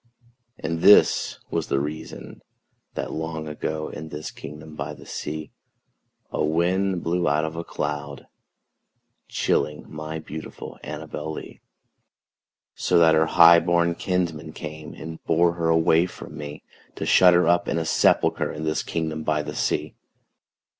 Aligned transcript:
And 0.57 0.81
this 0.81 1.37
was 1.51 1.67
the 1.67 1.79
reason 1.79 2.41
that, 2.95 3.11
long 3.13 3.47
ago, 3.47 3.89
In 3.89 4.09
this 4.09 4.31
kingdom 4.31 4.75
by 4.75 4.95
the 4.95 5.05
sea, 5.05 5.51
A 6.31 6.43
wind 6.43 7.03
blew 7.03 7.29
out 7.29 7.45
of 7.45 7.55
a 7.55 7.63
cloud, 7.63 8.25
chilling 9.27 9.85
My 9.87 10.17
beautiful 10.17 10.79
ANNABEL 10.83 11.33
LEE; 11.33 11.61
So 12.73 12.97
that 12.97 13.13
her 13.13 13.27
highborn 13.27 13.93
kinsmen 13.93 14.53
came 14.53 14.95
And 14.95 15.23
bore 15.25 15.53
her 15.53 15.69
away 15.69 16.07
from 16.07 16.35
me, 16.35 16.63
To 16.95 17.05
shut 17.05 17.35
her 17.35 17.47
up 17.47 17.67
in 17.67 17.77
a 17.77 17.85
sepulchre 17.85 18.51
In 18.51 18.63
this 18.63 18.81
kingdom 18.81 19.21
by 19.21 19.43
the 19.43 19.53
sea. 19.53 19.93